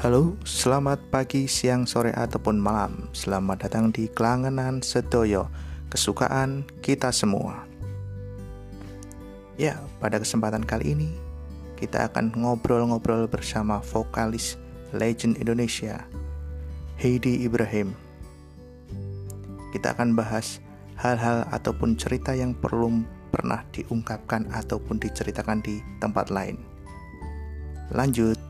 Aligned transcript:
Halo, 0.00 0.32
selamat 0.48 1.12
pagi, 1.12 1.44
siang, 1.44 1.84
sore, 1.84 2.08
ataupun 2.16 2.56
malam. 2.56 3.12
Selamat 3.12 3.68
datang 3.68 3.92
di 3.92 4.08
Kelangenan 4.08 4.80
Sedoyo, 4.80 5.52
kesukaan 5.92 6.64
kita 6.80 7.12
semua. 7.12 7.68
Ya, 9.60 9.76
pada 10.00 10.16
kesempatan 10.16 10.64
kali 10.64 10.96
ini 10.96 11.12
kita 11.76 12.08
akan 12.08 12.32
ngobrol-ngobrol 12.32 13.28
bersama 13.28 13.84
vokalis 13.92 14.56
legend 14.96 15.36
Indonesia, 15.36 16.08
Heidi 16.96 17.44
Ibrahim. 17.44 17.92
Kita 19.76 19.92
akan 19.92 20.16
bahas 20.16 20.64
hal-hal 20.96 21.44
ataupun 21.52 22.00
cerita 22.00 22.32
yang 22.32 22.56
perlu 22.56 23.04
pernah 23.28 23.68
diungkapkan 23.76 24.48
ataupun 24.48 24.96
diceritakan 24.96 25.60
di 25.60 25.84
tempat 26.00 26.32
lain. 26.32 26.56
Lanjut. 27.92 28.49